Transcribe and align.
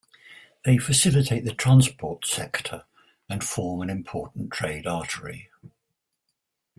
They 0.65 0.79
facilitate 0.79 1.45
the 1.45 1.53
transport 1.53 2.25
sector 2.25 2.85
and 3.29 3.43
form 3.43 3.81
an 3.81 3.91
important 3.91 4.51
trade 4.51 4.87
artery. 4.87 5.51